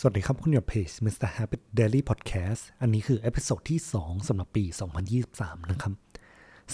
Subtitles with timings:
[0.00, 1.28] สวัสดีครับ คุณอยู่เพจ Mr.
[1.36, 4.64] Happy Daily Podcast อันนี้คือ episode ที่ 2สำหรับปี
[5.16, 5.92] 2023 นะครับ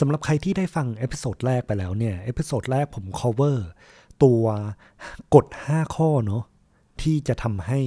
[0.01, 3.59] สำหรับใครที่ได้ฟัง episode แรกไปแล้วเนี่ย episode แรกผม cover
[4.23, 4.43] ตัว
[5.35, 6.45] กฎ 5 ข้อเนาะ
[7.03, 7.81] ที่จะทำให้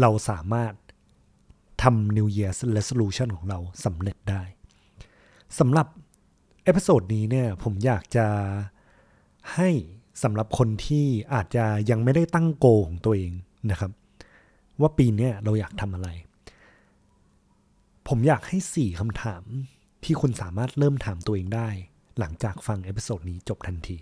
[0.00, 0.72] เราสามารถ
[1.82, 4.42] ทำ New Year's Resolution ของเราสำเร็จได้
[5.58, 5.86] สำหรับ
[6.64, 8.26] episode นี้เนี่ยผมอยากจะ
[9.54, 9.70] ให้
[10.22, 13.34] สำหรับคนที่อาจจะยังไม่ได้ตั้งโกของตัวเอง
[13.72, 13.92] นะครับ
[14.80, 16.08] ว่าปีนี้เราอยากทำอะไร
[18.08, 19.42] ผมอยากให้สี่คำถาม
[20.04, 21.68] ที่คุณสามารถเริ่มถามตัวเองได้
[22.18, 23.98] หลังจากฟังเอพิโซดนี้จบทันที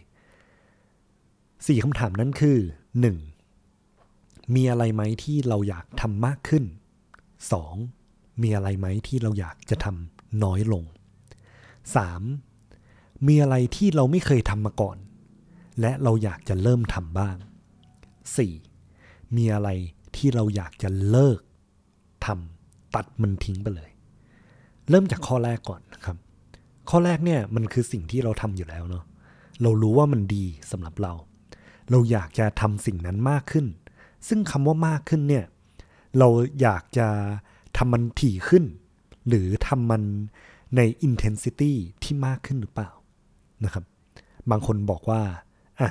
[1.66, 2.58] สี่คำถามนั้นคือ
[3.76, 4.54] 1.
[4.54, 6.64] มีอะไรไหมที่เราอยากทำมากขึ้น
[7.72, 8.42] 2.
[8.42, 10.84] มีอะไรไหมที่เราอยากจะทำน้อยลง
[12.44, 13.26] 3.
[13.26, 14.96] มีอะไรที่เราไม่เคยทำมาก่อน
[15.80, 17.36] และเราอยากจะเริ่มทำบ้าง
[18.56, 19.36] 4.
[19.36, 19.68] มีอะไร
[20.22, 21.40] ที่เราอยากจะเลิก
[22.26, 23.90] ทำตัดมันทิ้งไปเลย
[24.90, 26.16] เริ่มจากข้อแรกก่อนนะครับ
[26.90, 29.04] ข้อแรกเนี่ยมันคือสิ่งที่เราทำอยู่แล้วเนาะ
[29.62, 31.12] เรารู้ว่ามันดีสำหรับเรา
[31.90, 33.66] เราอยากจะทำสิ่งนั้นมากขึ้น
[34.28, 35.44] ซึ่งคำว่ามากขึ้นเนี่ย
[36.18, 36.28] เรา
[36.60, 37.08] อยากจะ
[37.76, 38.64] ทำมันถี่ขึ้น
[39.28, 40.02] หรือทำมัน
[40.76, 42.90] ใน intensity ที่มากขึ้นหรือเปล่า
[43.64, 43.84] นะครับ
[44.50, 45.22] บางคนบอกว่า
[45.80, 45.90] อะ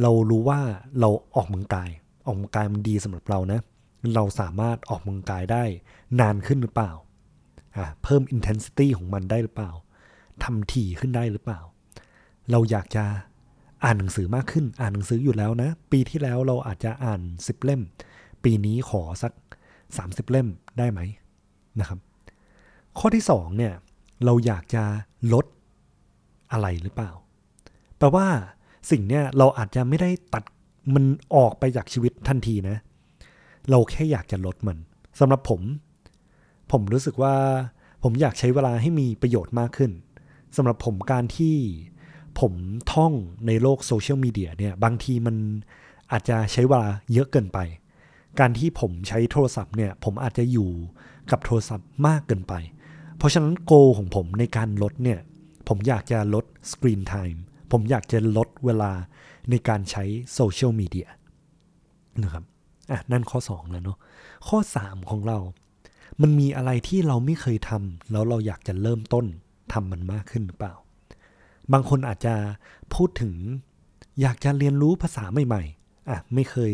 [0.00, 0.60] เรารู้ว่า
[1.00, 1.90] เราออกกำลังกาย
[2.26, 3.60] ออกกำลังกายมันดีสำหรับเรานะ
[4.14, 5.64] เราสามารถออกกำลังกายได้
[6.20, 6.92] นานขึ้นหรือเปล่า
[7.76, 9.70] อะเพิ่ม intensity ของมันได้หรือเปล่า
[10.42, 11.60] ทำถี่ขึ้นได้หรือเปล่า
[12.50, 13.04] เราอยากจะ
[13.84, 17.82] อ่านหนังสือมากขึ้นอ่านหนังสืออยู่แล้วนะ ปีที่แล้วเราอาจจะอ่าน 10 เล่ม
[18.44, 19.32] ปีนี้ขอสัก
[19.86, 21.00] 30 เล่มได้ไหม
[21.80, 21.98] นะครับ
[22.98, 23.72] ข้อที่2เนี่ย
[24.24, 24.82] เราอยากจะ
[25.32, 25.46] ลด
[26.52, 27.10] อะไรหรือเปล่า
[27.98, 28.26] แปลว่า
[28.90, 30.44] สิ่งเนี้ยเราอาจจะไม่ได้ตัด
[30.94, 31.04] มัน
[31.34, 32.76] ออกไปจากชีวิตทันทีนะ
[33.70, 34.78] เราแค่อยากจะลดมัน
[35.18, 35.60] สำหรับผม
[36.72, 37.34] ผมรู้สึกว่า
[38.02, 39.92] ผมอยากใช้เวลาให้มีประโยชน์มากขึ้น
[40.56, 41.56] สำหรับผมการที่
[42.40, 42.52] ผม
[42.92, 43.12] ท่อง
[43.46, 45.36] ในโลกโซเชียลมีเดียเนี่ยบางทีมัน
[46.12, 47.58] อาจจะใช้เวลาเยอะเกินไป
[48.40, 50.70] การที่ผมใช้โทรศัพท์เนี่ยผมอาจจะอยู่
[51.30, 52.54] กับโทรศัพท์มากเกินไป
[53.18, 55.20] เพราะฉะนั้น goal ของผมในการลดเนี่ย
[55.68, 58.92] ผมอยากจะลด screen time ผมอยากจะลดเวลา
[59.50, 60.04] ในการใช้
[60.34, 61.08] โซเชียลมีเดีย
[62.22, 62.44] นะครับ
[62.90, 63.98] อะนั่นข้อ 2 แล้วเนาะ
[64.48, 65.38] ข้อ 3 ของเรา
[66.22, 69.26] มันมีอะไรที่เราไม่เคยทำแล้วเราอยากจะเริ่มต้น
[69.72, 70.74] ทำมันมากขึ้นหรือเปล่า
[71.72, 72.34] บางคนอาจจะ
[72.94, 73.34] พูดถึง
[74.20, 76.72] อยากจะเรียนรู้ภาษาใหม่ๆอะไม่เคย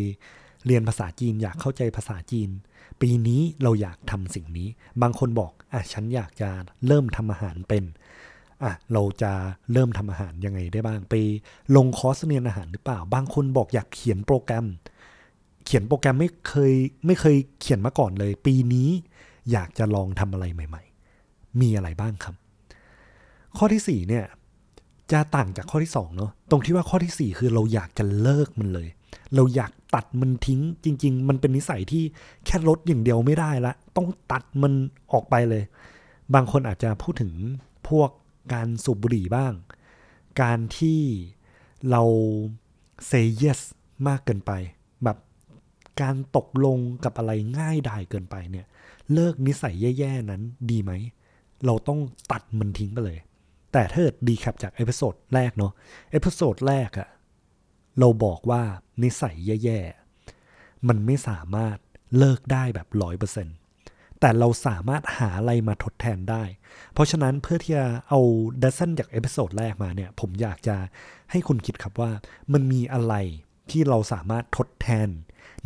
[0.66, 2.50] เรียนภาษาจีน อยากเข้าใจภาษาจีน
[3.00, 4.68] ปีนี้เราอยากทำสิ่งนี้
[5.02, 6.48] บางคนบอกอะฉันอยากจะ
[6.86, 7.84] เริ่มทำอาหารเป็น
[8.64, 9.32] อะเราจะ
[9.72, 11.14] เริ่มทำอาหารยังไงได้บ้าง ไป
[11.76, 14.66] ลงคอร์สเรียนอาหารหรือเปล่า บางคนบอกอยากเขียนโปรแกรม
[15.64, 16.72] เขียนโปรแกรมไม่เคย
[17.06, 18.88] ไม่เคยเขียนมาก่อนเลย ปีนี้
[19.52, 20.82] อยากจะลองทำอะไรใหม่
[21.20, 22.34] ๆ มีอะไรบ้างครับ
[23.56, 24.24] ข้อที่4เนี่ย
[25.12, 28.88] จะต่างจากข้อที่2เนาะตรงที่ว่าข้อที่ 4 คือเราอยากจะเลิกมันเลย
[29.34, 32.02] เราอยากตัดมันทิ้งจริง ๆ มันเป็นนิสัยที่
[32.46, 34.72] แค่ลดอย่างเดียวไม่ได้ละ ต้องตัดมัน
[35.12, 35.62] ออกไปเลย
[36.34, 37.32] บางคนอาจจะพูดถึง
[37.88, 38.10] พวก
[38.52, 39.52] การสูบบุหรี่บ้าง
[40.42, 41.02] การที่
[41.90, 42.02] เรา
[43.10, 43.60] say yes
[44.08, 44.52] มากเกินไป
[45.04, 45.18] แบบ
[46.02, 48.66] การตกลงกับอะไรง่ายดายเกินไปเนี่ย
[49.12, 50.92] เลิกนิสัยแย่ๆนั้นดีไหม
[51.66, 52.00] เราต้อง
[52.32, 53.18] ตัดมันทิ้งไปเลย
[53.72, 55.72] แต่ถ้า recap จาก episode แรกเนาะ
[56.12, 57.08] episode แรกอะ
[57.98, 58.62] เราบอกว่า
[59.02, 61.76] นิสัยแย่ๆมันไม่สามารถ
[62.18, 63.56] เลิกได้แบบร้อยเปอร์เซ็นต์
[64.20, 66.42] แต่เราสามารถหาอะไรมาทดแทนได้
[66.92, 68.20] เพราะฉะนั้นเพื่อที่จะเอา
[68.62, 70.76] lesson จาก episode แรกมาเนี่ย ผมอยากจะ
[71.30, 72.10] ให้คุณคิดครับว่า
[72.52, 73.14] มันมีอะไร
[73.70, 75.08] ที่เราสามารถทดแทน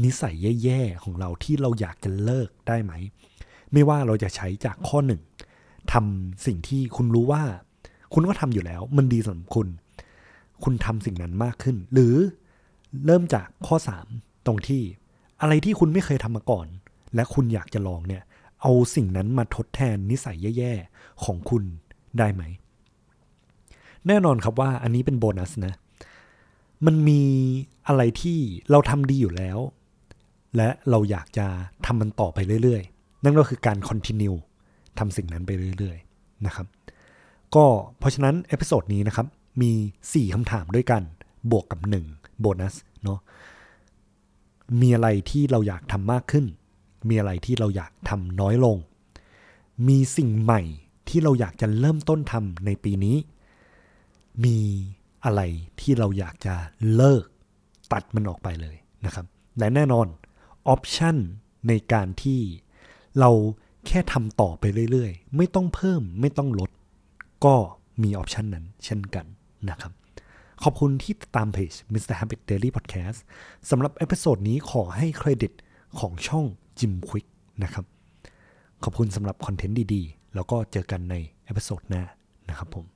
[0.05, 2.93] นิสัยแย่ๆของเราที่เราอยากจะเลิกได้ไหม
[3.73, 5.21] ไม่ว่าเราจะใช้จากข้อหนึ่ง
[5.93, 7.43] ทำสิ่งที่คุณรู้ว่า
[8.15, 9.69] คุณก็ทำอยู่แล้ว มันดีสำหรับคุณ
[10.65, 12.15] คุณทำสิ่งนั้นมากขึ้น หรือ
[13.07, 13.77] เริ่มจากข้อ
[14.13, 14.83] 3 ตรงที่
[15.41, 16.67] อะไรที่คุณไม่เคยทำมาก่อน
[17.15, 18.23] และคุณอยากจะลองเนี่ย
[18.65, 21.65] เอาสิ่งนั้นมาทดแทนนิสัยแย่ๆ ของคุณ
[22.19, 22.43] ได้ไหม
[24.07, 25.75] แน่นอนครับว่าอันนี้เป็นโบนัสนะ
[26.87, 27.23] มันมี
[27.87, 28.39] อะไรที่
[28.71, 29.59] เราทำดีอยู่แล้ว
[30.57, 31.47] และเราอยากจะ
[31.87, 34.37] ทำมันต่อไปเรื่อยๆ นั่นก็คือการ continue
[34.99, 36.67] ทำสิ่งนั้นไปเรื่อยๆ นะครับ
[37.55, 37.65] ก็
[37.99, 39.27] เพราะฉะนั้น episode นี้นะครับ
[39.63, 39.73] มี
[40.05, 41.03] 4คำถามด้วยกัน
[41.51, 42.75] บวกกับ 1 โบนัส
[43.05, 43.19] เนาะ
[44.81, 46.45] มีอะไรที่เราอยากทำมากขึ้น
[47.09, 48.77] มีอะไรที่เราอยากทำน้อยลง
[49.89, 50.63] มีสิ่งใหม่
[51.09, 53.17] ที่เราอยากจะเริ่มต้นทำในปีนี้
[54.45, 54.59] มี
[55.25, 55.41] อะไร
[55.81, 56.55] ที่เราอยากจะ
[56.95, 57.25] เลิก
[57.93, 59.27] ตัดมันออกไปเลยนะครับ
[59.59, 60.07] และแน่นอน
[60.69, 61.17] ออปชัน
[61.69, 62.41] ในการที่
[63.21, 63.31] เรา
[63.87, 66.71] แค่ทำต่อไปเรื่อยๆ ไม่ต้องเพิ่มไม่ต้องลด
[67.45, 67.57] ก็
[68.03, 69.27] มีออปชันนั้นเช่นกัน
[69.71, 69.93] นะครับ
[70.63, 72.15] ขอบคุณที่ติดตามเพจ Mr.
[72.21, 73.19] Habit Daily Podcast
[73.71, 75.53] สำหรับ episode นี้ขอให้เครดิต
[75.99, 76.47] ของช่อง
[76.79, 77.27] Jim Kwik
[77.63, 77.85] นะครับ
[78.83, 81.15] ขอบคุณสำหรับคอนเทนต์ดีๆ แล้วก็เจอกันใน
[81.45, 82.03] episode หน้า
[82.49, 82.94] นะครับผม